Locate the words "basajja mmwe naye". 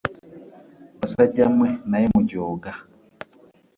0.99-2.07